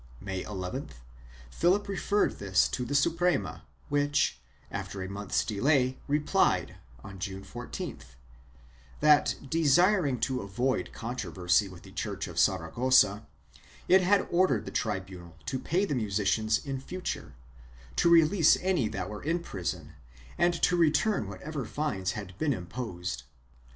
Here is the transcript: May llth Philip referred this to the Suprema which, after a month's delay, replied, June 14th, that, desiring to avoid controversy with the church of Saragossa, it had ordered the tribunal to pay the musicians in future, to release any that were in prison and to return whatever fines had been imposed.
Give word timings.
May 0.19 0.43
llth 0.43 0.93
Philip 1.51 1.87
referred 1.87 2.39
this 2.39 2.67
to 2.69 2.85
the 2.85 2.95
Suprema 2.95 3.65
which, 3.87 4.39
after 4.71 5.03
a 5.03 5.07
month's 5.07 5.45
delay, 5.45 5.99
replied, 6.07 6.77
June 7.19 7.43
14th, 7.43 8.15
that, 8.99 9.35
desiring 9.47 10.19
to 10.21 10.41
avoid 10.41 10.91
controversy 10.91 11.67
with 11.69 11.83
the 11.83 11.91
church 11.91 12.27
of 12.27 12.39
Saragossa, 12.39 13.27
it 13.87 14.01
had 14.01 14.27
ordered 14.31 14.65
the 14.65 14.71
tribunal 14.71 15.35
to 15.45 15.59
pay 15.59 15.85
the 15.85 15.93
musicians 15.93 16.65
in 16.65 16.79
future, 16.81 17.35
to 17.97 18.09
release 18.09 18.57
any 18.59 18.87
that 18.87 19.07
were 19.07 19.21
in 19.21 19.37
prison 19.37 19.93
and 20.35 20.55
to 20.63 20.75
return 20.75 21.27
whatever 21.27 21.63
fines 21.63 22.13
had 22.13 22.35
been 22.39 22.53
imposed. 22.53 23.21